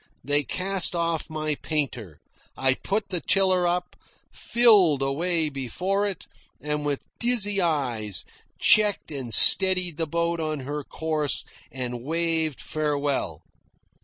[0.23, 2.17] They cast off my painter.
[2.57, 3.95] I put the tiller up,
[4.31, 6.25] filled away before it,
[6.59, 8.25] and with dizzy eyes
[8.59, 13.43] checked and steadied the boat on her course and waved farewell.